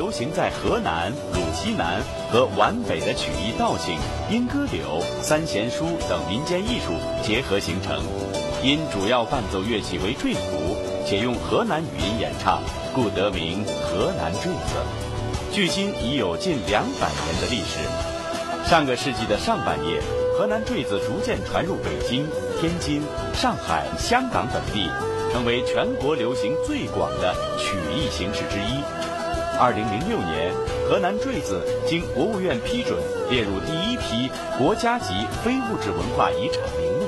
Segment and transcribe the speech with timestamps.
[0.00, 2.00] 流行在河南、鲁西南
[2.32, 3.98] 和皖北的曲艺道性、
[4.30, 8.02] 莺歌柳、三弦书等民间艺术结合形成。
[8.64, 10.74] 因主要伴奏乐器为坠鼓，
[11.06, 12.62] 且用河南语音演唱，
[12.94, 14.80] 故得名河南坠子。
[15.52, 17.86] 距今已有近两百年的历史。
[18.66, 20.00] 上个世纪的上半叶，
[20.38, 22.26] 河南坠子逐渐传入北京、
[22.58, 23.02] 天津、
[23.34, 24.88] 上海、香港等地，
[25.30, 28.80] 成为全国流行最广的曲艺形式之一。
[29.60, 30.54] 二零零六年，
[30.88, 32.98] 河南坠子经国务院批准，
[33.28, 36.99] 列入第一批国家级非物质文化遗产名录。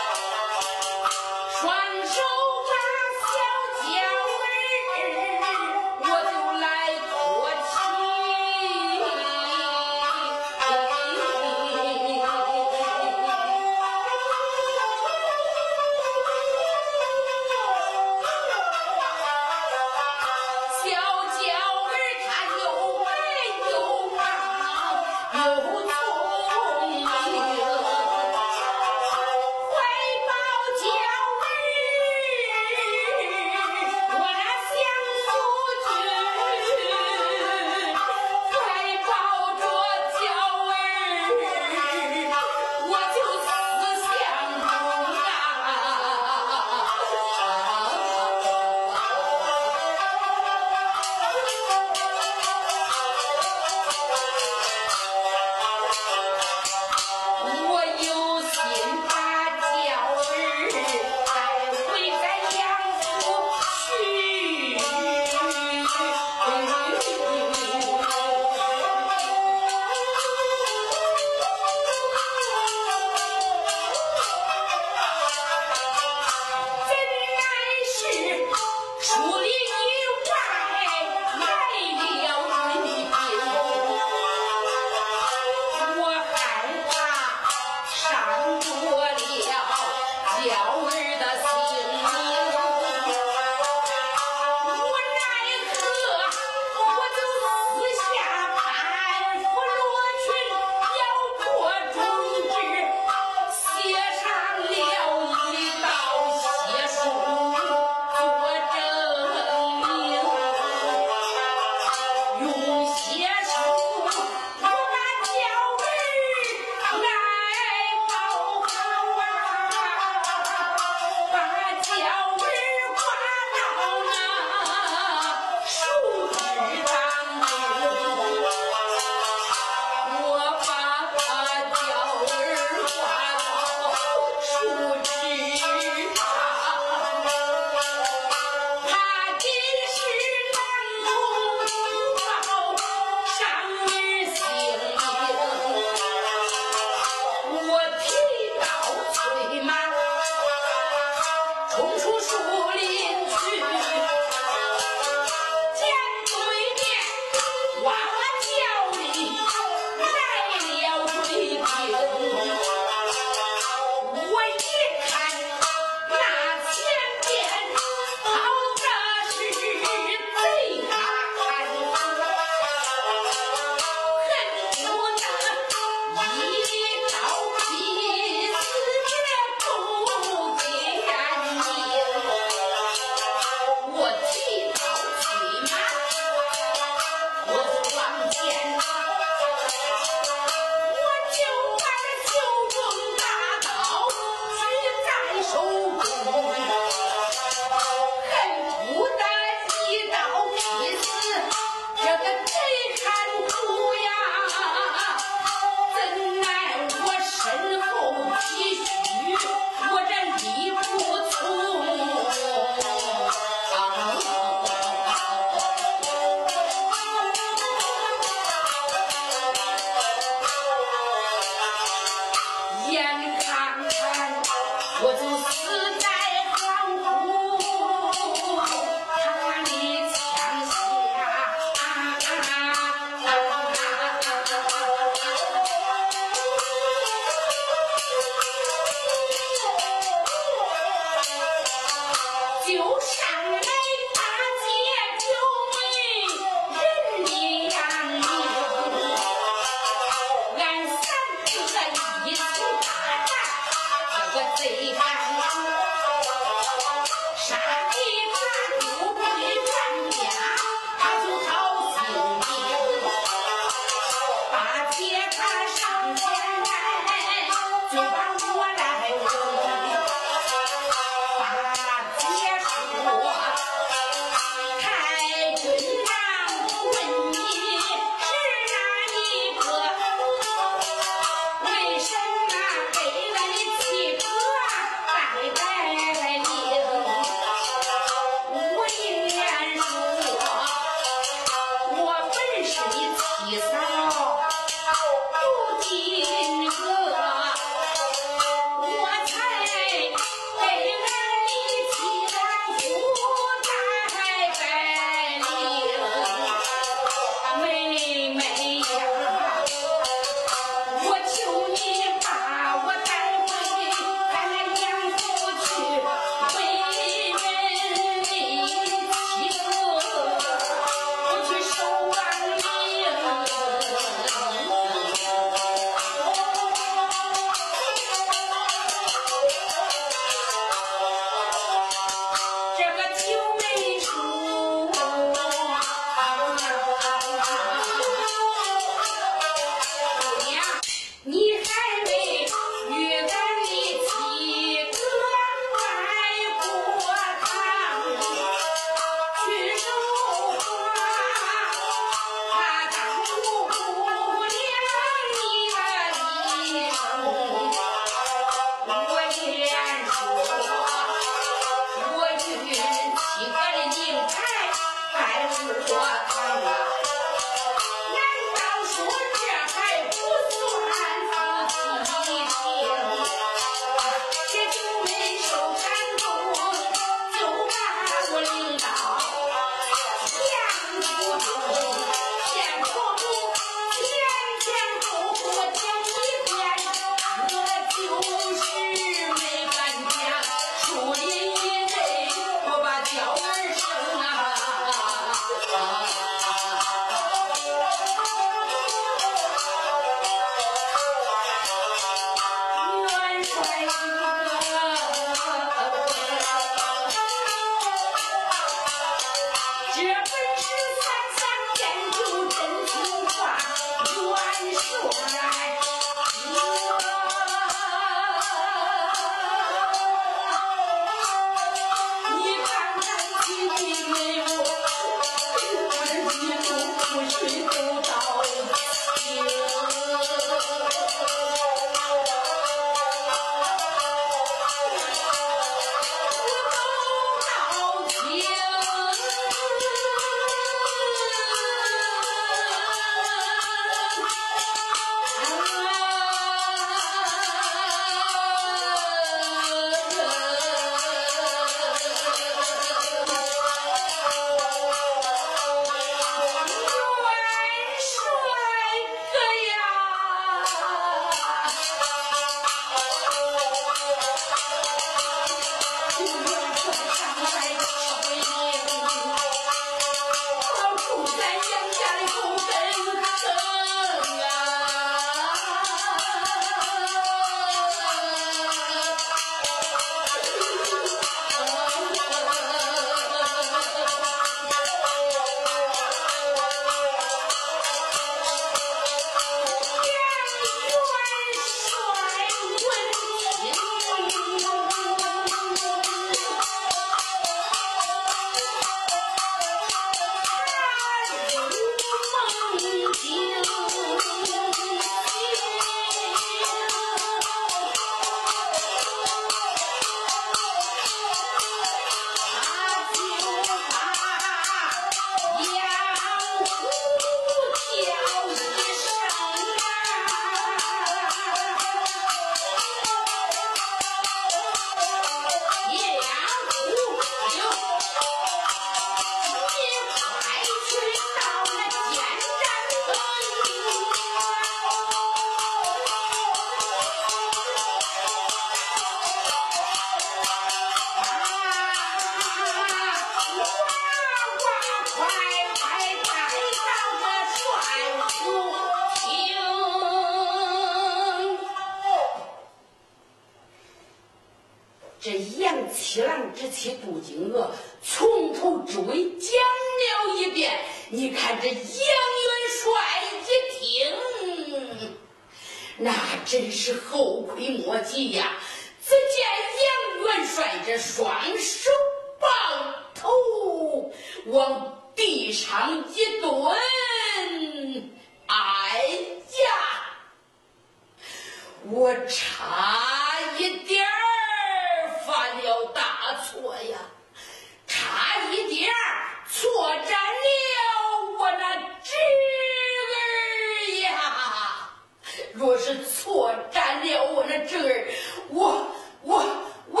[595.90, 598.06] 是错占了我的侄儿，
[598.50, 598.86] 我
[599.24, 600.00] 怎么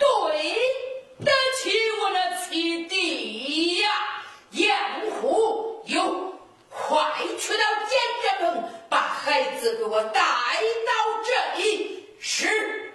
[0.00, 0.04] 对
[1.24, 1.30] 得
[1.62, 3.88] 起我那妻弟呀？
[4.50, 4.76] 杨
[5.20, 6.34] 虎，有
[6.70, 6.98] 快
[7.38, 10.90] 去到简占棚，把孩子给我带到
[11.24, 11.30] 这
[11.62, 12.08] 里。
[12.18, 12.90] 是。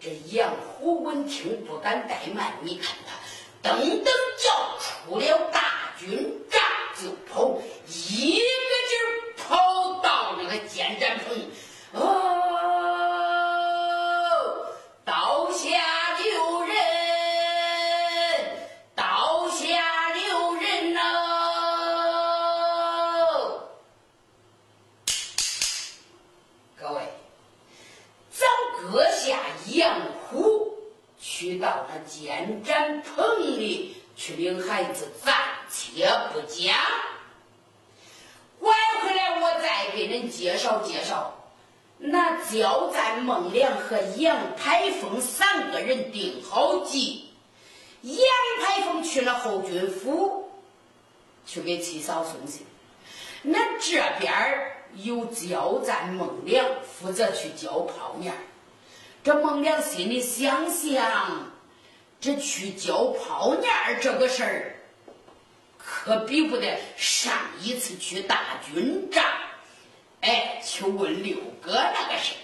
[0.00, 2.96] 这杨虎闻听不敢怠慢，你看
[3.62, 6.60] 他噔噔叫出了大军帐
[6.96, 8.44] 就跑，一个
[8.88, 9.06] 劲儿
[9.36, 11.50] 跑到那个监斩棚。
[11.94, 12.04] 哦，
[15.04, 15.68] 刀下
[16.22, 16.74] 留人，
[18.94, 21.00] 刀下留人呐、
[26.80, 27.02] 各位，
[28.30, 28.46] 早
[28.80, 29.40] 搁下
[29.72, 30.78] 杨虎，
[31.18, 35.34] 去到那监斩棚里去领孩子，暂
[35.70, 36.76] 且不讲。
[38.60, 41.32] 拐回来，我再给人介绍介绍。
[42.00, 47.28] 那焦赞、孟良和杨排风三个人定好计，
[48.02, 48.16] 杨
[48.60, 50.48] 排风去了后军府，
[51.44, 52.66] 去给七嫂送信。
[53.42, 58.34] 那这边儿有焦赞、孟良负责去交泡面。
[59.22, 61.52] 这孟良心里想想，
[62.20, 63.70] 这去交泡面
[64.00, 64.74] 这个事儿，
[65.78, 69.24] 可比不得上一次去大军帐，
[70.20, 72.42] 哎，去问六哥那个事儿。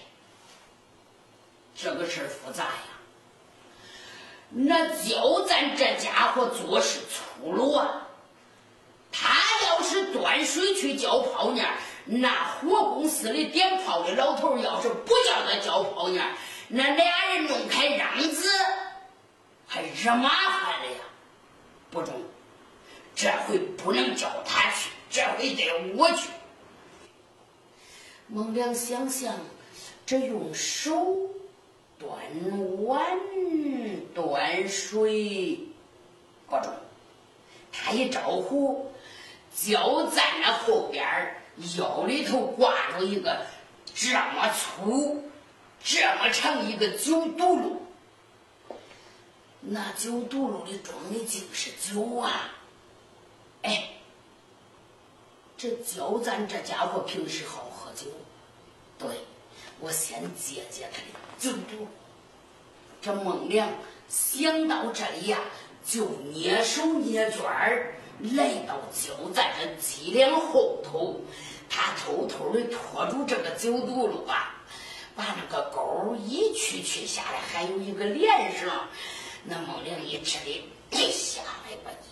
[1.77, 2.71] 这个事儿复杂呀。
[4.51, 8.04] 那焦赞这家伙做事粗鲁啊，
[9.17, 9.33] 他
[9.67, 11.65] 要是端水去浇泡面，
[12.05, 16.35] 那火公司里点炮的老头要是不叫他浇泡面，
[16.67, 18.49] 那俩人弄开嚷子，
[19.69, 20.99] 还惹麻烦了呀。
[21.93, 22.13] 不中，
[23.15, 26.29] 这回不能叫他去，这回得我去。
[28.27, 29.33] 孟良想想，
[30.05, 31.31] 这用手
[32.01, 32.11] 端
[32.85, 33.05] 碗
[34.13, 35.61] 端水
[36.49, 36.73] 不中，
[37.73, 38.91] 他一招呼，
[39.55, 41.37] 焦赞那后边
[41.77, 43.47] 腰里头挂着一个
[43.95, 45.31] 这么粗、
[45.83, 47.79] 这么长一个酒肚箩，
[49.61, 52.51] 那酒肚箩里装的竟是酒啊！
[53.63, 53.91] 哎，
[55.57, 58.09] 这焦赞这家伙平时好喝酒，
[58.99, 59.09] 对
[59.79, 61.07] 我先解解他的
[61.39, 61.87] 酒肚。
[63.01, 63.69] 这孟良
[64.09, 65.39] 想到这里呀，
[65.87, 71.21] 就蹑手蹑脚儿来到焦赞这脊梁后头，
[71.69, 74.55] 他偷偷的拖住这个酒肚箩啊，
[75.17, 78.71] 把那个钩一曲曲下来，还有一个连绳。
[79.45, 82.09] 那孟良一吃的，哎，下来吧你！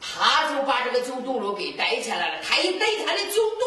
[0.00, 2.42] 他就把这个酒肚箩给逮起来了。
[2.42, 3.64] 他一逮他的酒肚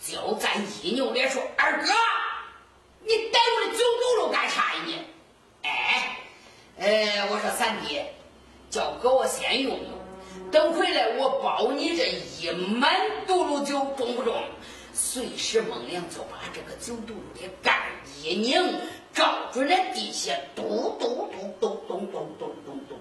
[0.00, 1.92] 箩，焦赞一扭脸说：“二哥，
[3.02, 5.04] 你逮我的酒肚箩干啥呀你？”
[5.64, 6.18] 哎，
[6.78, 8.00] 呃，我说三弟，
[8.70, 9.78] 叫哥我先用，
[10.54, 12.96] 等回来，我包你这一满
[13.26, 14.40] 肚噜酒中不中？
[14.92, 17.90] 随时孟良就把这个酒肚噜的盖
[18.22, 18.62] 一拧，
[19.12, 22.96] 照准了地下，嘟嘟嘟咚咚咚咚咚咚，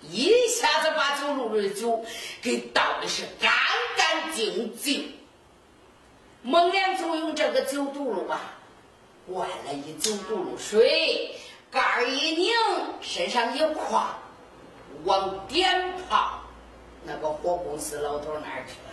[0.00, 2.02] 一下子把酒肚噜的酒
[2.40, 3.52] 给倒的是干
[3.98, 5.12] 干净净。
[6.40, 8.40] 孟良就用这个酒肚噜啊，
[9.30, 11.34] 灌了一酒肚噜水，
[11.70, 12.50] 盖一拧，
[13.02, 14.16] 身上一跨，
[15.04, 16.38] 往点跑。
[17.04, 18.90] 那个火公司老头那儿去了。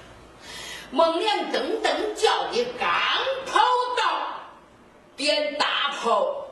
[0.91, 2.89] 孟良噔噔叫的刚
[3.45, 3.59] 跑
[3.97, 4.39] 到
[5.15, 6.47] 点大炮，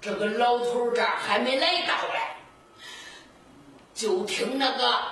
[0.00, 2.20] 这个老头这儿还没来到嘞，
[3.94, 5.02] 就听那个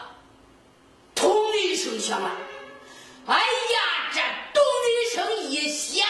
[1.14, 2.30] 咚的一声响了。
[3.26, 4.20] 哎呀，这
[4.52, 6.06] 咚的一声一响，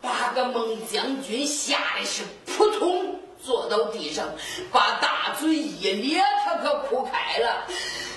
[0.00, 4.28] 把个孟将军吓得是扑通坐到地上，
[4.70, 7.66] 把大嘴一咧，他可哭开了。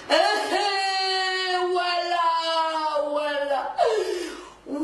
[0.07, 0.17] 哎
[0.51, 2.15] 嘿，完了，
[3.09, 3.75] 完了，
[4.65, 4.79] 完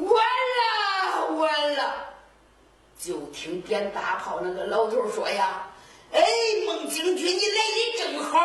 [0.58, 1.96] 了，完了！
[3.00, 5.68] 就听点大炮那个老头说呀
[6.12, 6.24] ：“哎，
[6.66, 8.40] 孟将军，你来的正好，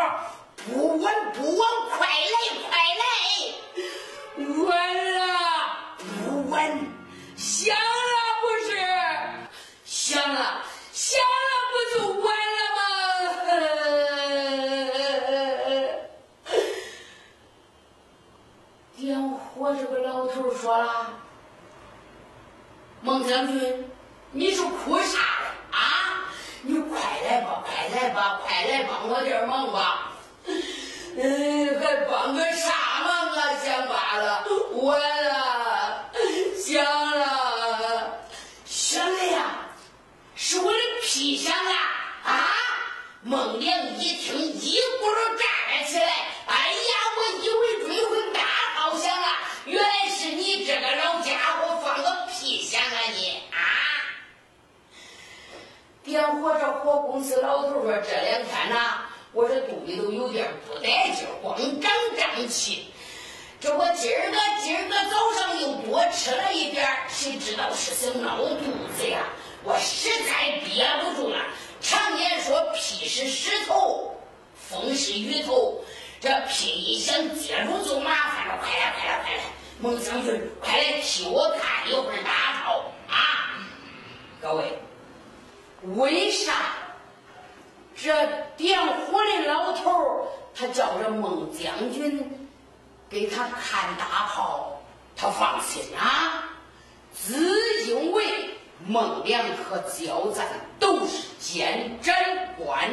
[0.56, 2.36] 不晚不晚，快来
[2.68, 3.04] 快来，
[4.64, 5.18] 晚了
[5.98, 6.78] 不晚，
[7.36, 7.82] 想了
[8.42, 8.76] 不是，
[9.84, 10.62] 想了
[10.98, 12.80] 想了不就完了吗？”
[18.96, 21.12] 点火这个老头说了
[23.04, 23.92] ：“孟将军。”
[24.32, 26.24] 你是哭啥嘞啊？
[26.62, 26.98] 你快
[27.28, 30.12] 来吧，快来吧，快来帮我点忙吧！
[30.46, 32.72] 嗯， 还帮个啥
[33.04, 33.54] 忙啊？
[33.62, 34.44] 想罢了，
[34.82, 36.10] 完了，
[36.56, 38.18] 想了，
[38.64, 39.44] 想了呀，
[40.34, 41.72] 是我的皮箱啊！
[42.24, 42.50] 啊！
[43.26, 46.06] 孟良一听，一骨碌站了起来。
[46.46, 48.40] 哎呀，我以为追魂大
[48.76, 49.26] 炮响了，
[49.64, 53.58] 原来是你这个老家伙放个屁响啊你啊！
[56.04, 62.92] 点火，这火公司老头说：“这两天呐，我这肚里头有点不得劲，光长胀气。
[63.60, 68.54] 这我今儿个今儿个早上又多吃了一点谁知道是想闹肚
[68.96, 69.18] 子呀？
[69.64, 71.40] 我实在憋不住了。
[71.80, 74.16] 常言说，屁是石头，
[74.54, 75.84] 风是雨头。
[76.20, 78.58] 这屁一想接住就麻烦了。
[78.60, 79.42] 快来，快来，快来！
[79.80, 83.66] 孟将军，快来替我看一会儿大炮啊！
[84.40, 84.78] 各位。”
[85.94, 86.52] 为啥
[87.94, 92.48] 这点火的老头他叫着孟将军
[93.08, 94.80] 给他看大炮，
[95.14, 96.44] 他放心啊？
[97.14, 98.50] 只因为
[98.86, 100.48] 孟良和焦赞
[100.80, 102.90] 都是监斩官，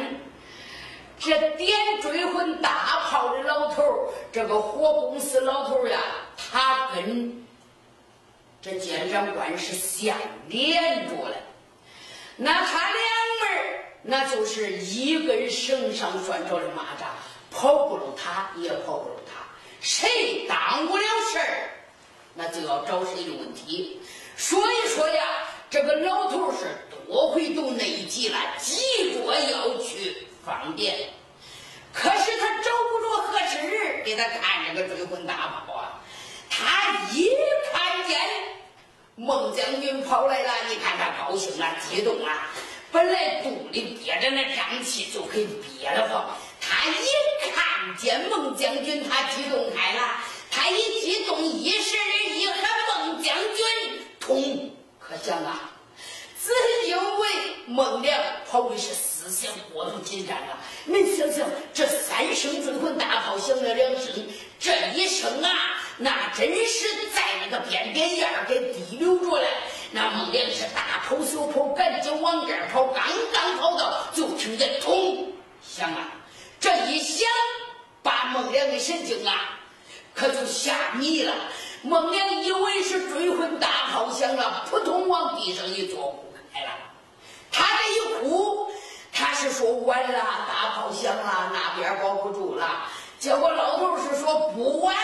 [1.18, 3.82] 这点追魂大炮的老头
[4.30, 5.98] 这个火公司老头呀，
[6.36, 7.44] 他跟
[8.62, 11.34] 这监斩官是相连着的。
[12.36, 12.94] 那他两
[13.40, 17.06] 门那就是一根绳上拴着的蚂蚱，
[17.50, 19.42] 跑不了他，也跑不了他。
[19.80, 21.70] 谁耽误了事儿，
[22.34, 24.00] 那就要找谁的问题。
[24.36, 25.24] 所以说呀，
[25.68, 26.66] 这个老头是
[27.06, 31.10] 多回都内急了，急着要去方便，
[31.92, 36.00] 可是他找不着合适人给他看这个追魂大炮啊。
[36.50, 37.30] 他一
[37.72, 38.18] 看见。
[39.16, 42.50] 孟将军跑来了，你看他高兴啊，激动啊！
[42.90, 46.36] 本来肚里憋着那胀气，就给憋得慌。
[46.60, 50.16] 他一看见孟将军，他激动开了。
[50.50, 52.58] 他一激动，一时的一喊
[52.98, 54.72] 孟将军，通。
[54.98, 55.70] 可想啊，
[56.44, 56.50] 只
[56.90, 57.28] 因为
[57.64, 60.60] 孟良跑的是思想过度紧张啊！
[60.86, 64.12] 恁想想，这三声追魂大炮响了两声，
[64.60, 65.80] 这一声啊！
[65.96, 69.48] 那真是在那个边边沿儿给滴溜着来。
[69.92, 72.84] 那孟良是大跑小跑，赶紧往这儿跑。
[72.88, 73.02] 刚
[73.32, 75.32] 刚跑到，就听见咚
[75.66, 76.12] 响啊！
[76.60, 77.26] 这一响，
[78.02, 79.58] 把孟良的神经啊，
[80.12, 81.32] 可就吓迷了。
[81.80, 86.23] 孟良以为是追魂大炮响了，扑通往地上一坐，
[87.54, 88.68] 他这一哭，
[89.12, 92.88] 他是说完了，大炮响了，那边保不住了。
[93.20, 94.94] 结果老头是说不完，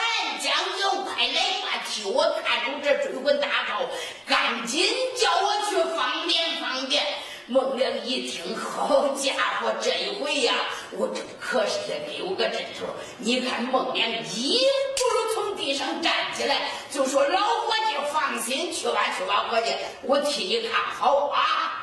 [0.43, 3.83] 将军快来吧，替我看住这追魂大炮，
[4.27, 4.85] 赶紧
[5.17, 7.07] 叫我去方便方便。
[7.47, 10.55] 孟良一听，好家伙，这一回呀，
[10.93, 12.87] 我这可是得给我个真头。
[13.19, 14.59] 你看孟良一
[14.97, 21.77] 咕噜从地上站起来，就说：“老伙计，放心去吧，去吧，伙计，我替你看好啊。”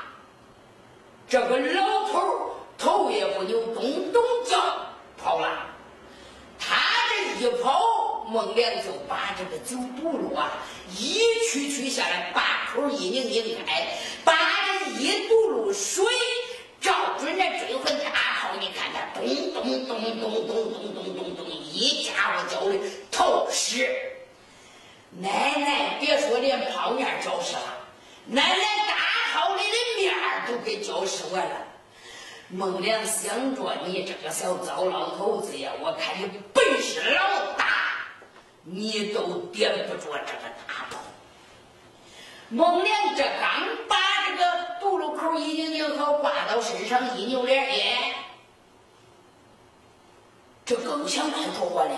[1.29, 4.57] 这个老头头也不扭，咚咚叫
[5.17, 5.67] 跑了。
[6.57, 6.75] 他
[7.09, 10.51] 这一跑，孟良就把这个酒肚噜啊
[10.97, 11.19] 一
[11.51, 13.87] 曲曲下来，把口一拧拧开，
[14.23, 14.33] 把
[14.65, 16.05] 这一肚噜水
[16.79, 22.79] 照准那追魂大炮，你看他咚咚咚咚咚咚咚咚咚，一家伙叫的
[23.11, 23.85] 透湿。
[25.19, 27.77] 奶奶别说连泡面浇湿了，
[28.27, 28.95] 奶奶大
[29.97, 30.13] 面
[30.47, 31.55] 都给浇湿完了。
[32.49, 37.65] 孟良想着你这个小糟老头子呀，我看你本事老大，
[38.63, 40.99] 你都点不着这个大炮。
[42.49, 48.15] 孟良这刚把这个肚噜口一拧拧好，挂到身上一扭脸，哎，
[50.65, 51.91] 这更想快着我了。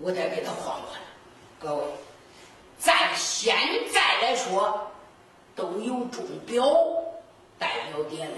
[0.00, 1.00] 我得给他换换。
[1.58, 1.84] 各位，
[2.78, 3.56] 咱现
[3.90, 4.90] 在来说，
[5.54, 6.64] 都有钟表
[7.58, 8.34] 代表点的。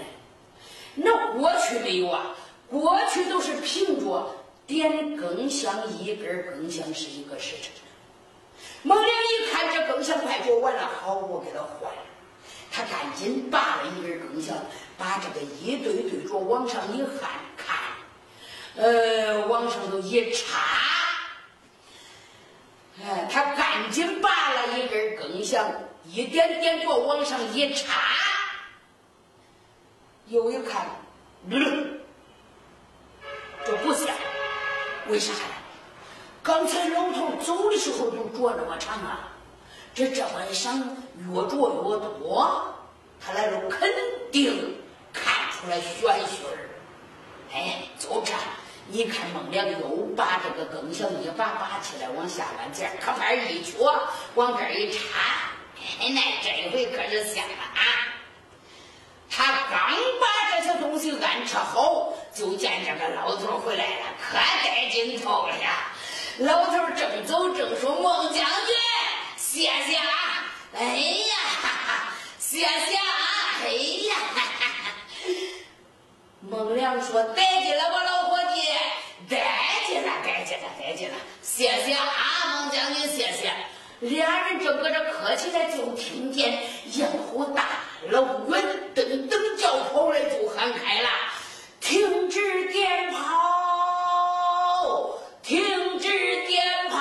[0.95, 2.35] 那过去没有啊，
[2.69, 7.71] 过去都是凭着点更香，一根更香是一个时辰。
[8.83, 12.01] 孟良一看这更香快做完了，好，我给他换了。
[12.71, 14.55] 他赶紧拔了一根更香，
[14.97, 17.77] 把这个一对对着往上一焊，看，
[18.75, 20.59] 呃，往上头一插，
[23.03, 25.71] 哎，他赶紧拔了一根更香，
[26.11, 28.01] 一点点给我往上一插，
[30.27, 30.87] 又一看，
[31.49, 31.99] 嗯，
[33.65, 34.07] 这不像，
[35.07, 35.39] 为啥呀？
[36.41, 39.33] 刚才老头走的时候就着那么长啊，
[39.93, 40.79] 这这么一上
[41.29, 42.73] 越着越多，
[43.19, 43.91] 他来了肯
[44.31, 44.77] 定
[45.11, 46.69] 看出来玄虚儿。
[47.53, 48.33] 哎，就这，
[48.87, 49.79] 你看孟良又
[50.15, 53.93] 把这个更小一把拔起来往下弯尖，可把一撅，
[54.35, 55.51] 往这一插，
[55.99, 57.81] 哎，那这回可是香了啊！
[59.29, 65.53] 他刚把这些东西安置好，就见这个老头回来了，可带劲头了！
[66.39, 68.75] 老头正走正说：“孟将军，
[69.35, 70.45] 谢谢啊！
[70.75, 73.61] 哎呀，谢谢啊！
[73.63, 74.15] 哎呀！”
[76.41, 78.61] 孟良说：“带劲了吧，老伙计？
[79.29, 81.15] 带劲了，带劲了，带劲了！
[81.41, 83.51] 谢谢啊，孟将军，谢谢。”
[83.99, 86.63] 俩人正搁这磕起来，就听见
[86.97, 87.67] 杨虎大
[88.09, 91.09] 老远噔噔叫跑来，就喊开了
[91.81, 95.17] ：“停止点炮！
[95.41, 96.07] 停止
[96.45, 96.99] 点炮！”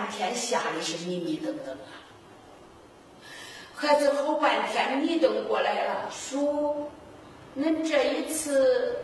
[0.00, 1.92] 半天，吓得是迷迷瞪瞪啊。
[3.76, 6.90] 孩子好半天迷瞪过来了，叔。
[7.54, 8.96] 恁这一次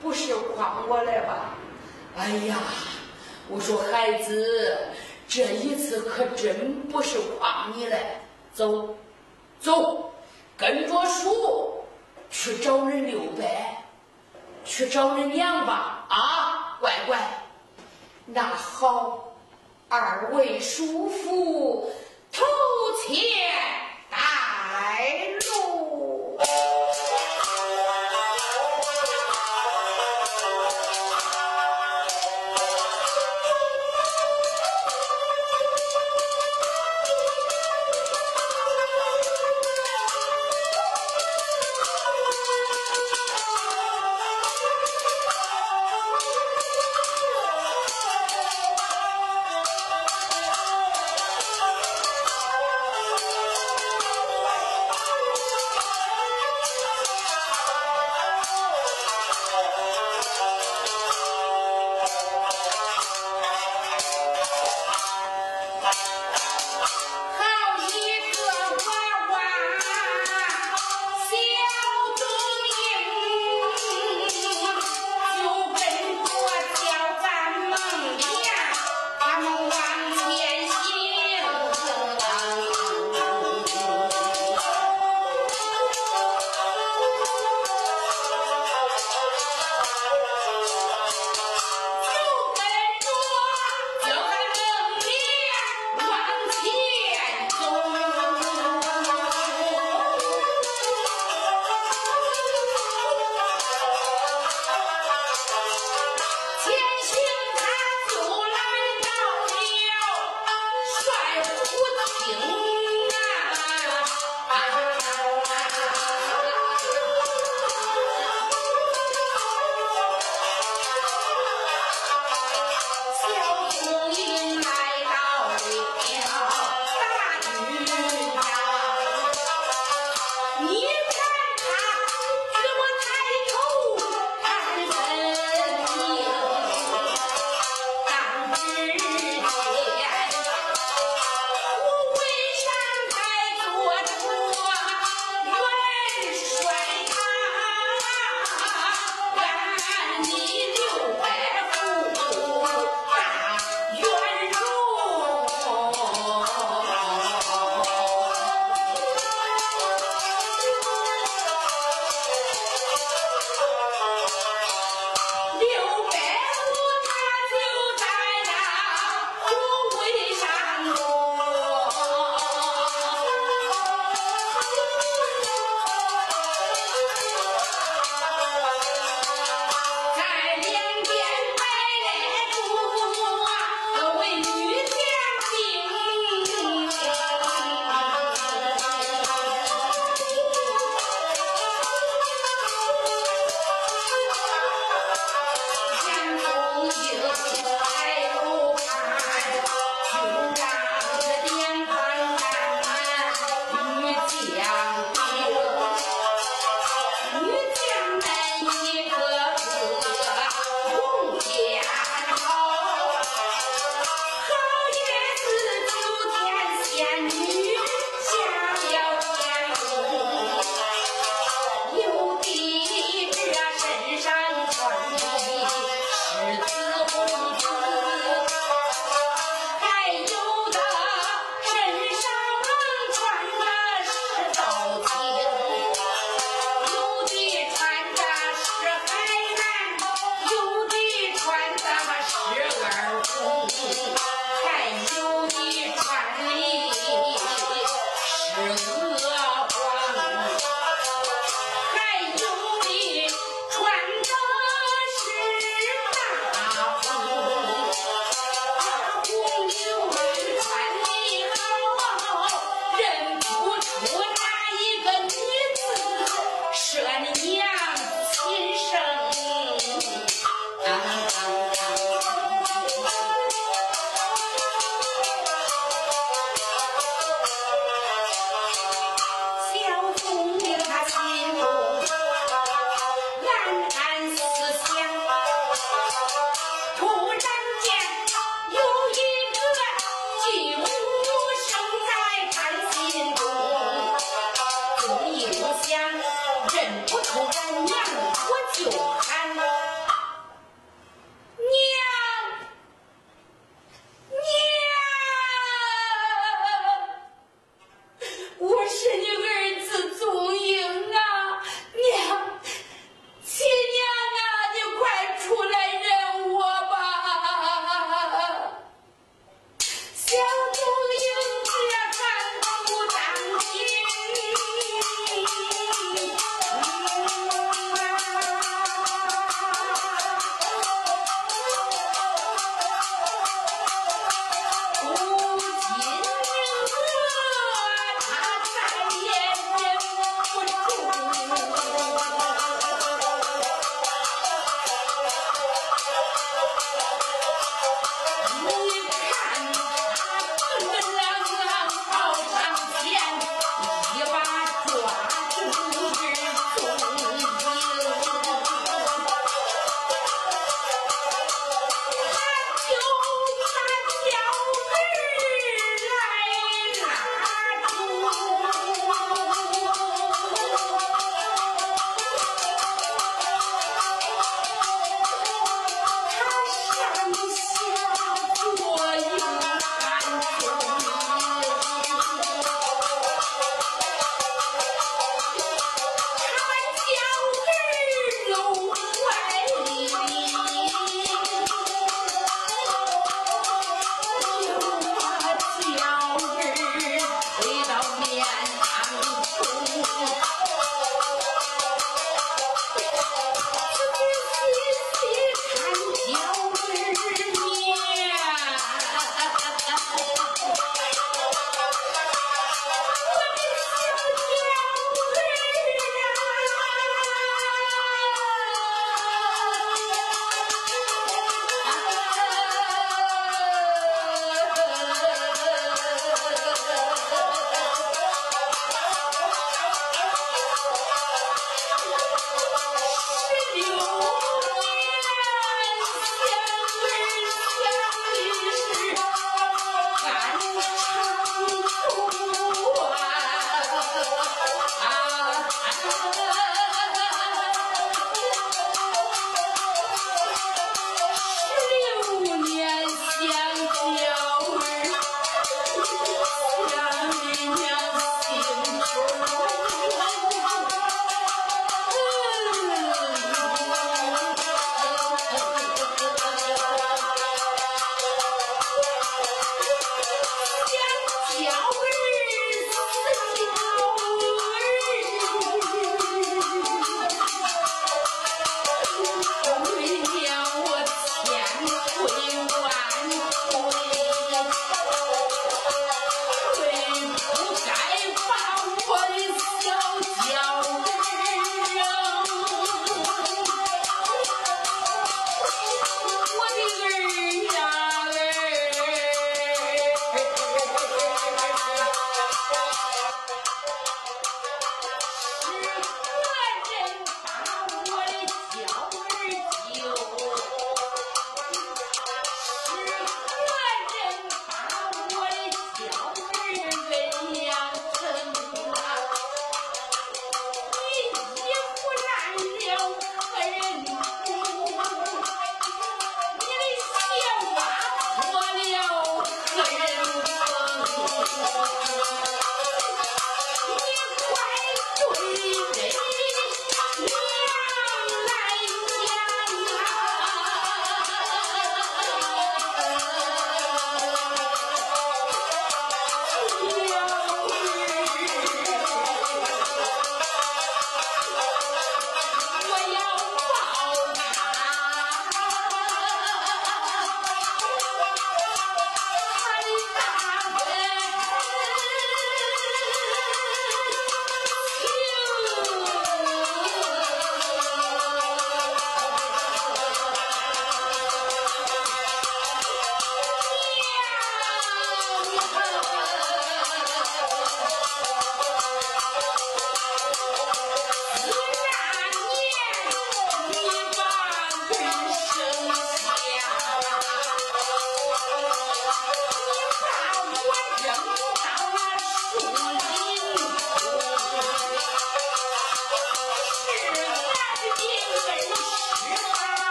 [0.00, 1.50] 不是诓我来吧？
[2.16, 2.56] 哎呀，
[3.50, 4.78] 我说孩子，
[5.28, 8.22] 这一次可真不是诓你来。
[8.54, 8.96] 走，
[9.60, 10.10] 走，
[10.56, 11.84] 跟着叔
[12.30, 13.44] 去找人六伯，
[14.64, 16.06] 去找人娘吧。
[16.08, 17.44] 啊，乖乖。
[18.24, 19.29] 那好，
[19.92, 21.90] 二位叔父
[22.30, 22.44] 偷
[23.08, 23.18] 钱
[24.08, 24.16] 带
[25.44, 26.38] 路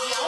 [0.00, 0.21] Yeah.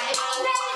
[0.00, 0.69] Bye.